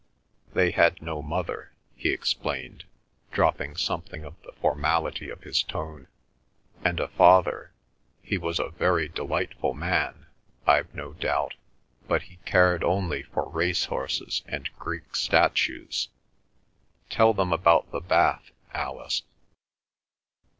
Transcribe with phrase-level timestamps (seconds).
[0.55, 2.85] They had no mother," he explained,
[3.31, 6.07] dropping something of the formality of his tone;
[6.83, 10.25] "and a father—he was a very delightful man,
[10.65, 11.53] I've no doubt,
[12.07, 16.09] but he cared only for racehorses and Greek statues.
[17.11, 19.21] Tell them about the bath, Alice."